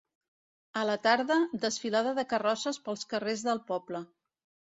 [0.79, 4.01] A la tarda, desfilada de carrosses pels carrers del poble.